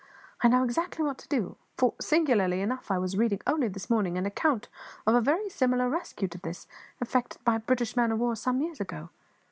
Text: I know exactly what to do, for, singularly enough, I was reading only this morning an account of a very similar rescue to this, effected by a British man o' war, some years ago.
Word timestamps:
I 0.41 0.47
know 0.47 0.63
exactly 0.63 1.05
what 1.05 1.19
to 1.19 1.27
do, 1.27 1.57
for, 1.77 1.93
singularly 2.01 2.61
enough, 2.61 2.89
I 2.89 2.97
was 2.97 3.15
reading 3.19 3.41
only 3.45 3.67
this 3.67 3.87
morning 3.87 4.17
an 4.17 4.25
account 4.25 4.67
of 5.05 5.13
a 5.13 5.21
very 5.21 5.47
similar 5.47 5.87
rescue 5.89 6.27
to 6.29 6.39
this, 6.39 6.65
effected 6.99 7.43
by 7.43 7.57
a 7.57 7.59
British 7.59 7.95
man 7.95 8.11
o' 8.11 8.15
war, 8.15 8.35
some 8.35 8.61
years 8.61 8.81
ago. 8.81 9.11